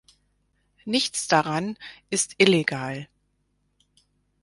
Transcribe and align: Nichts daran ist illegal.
Nichts 0.83 1.27
daran 1.27 1.77
ist 2.09 2.33
illegal. 2.39 3.07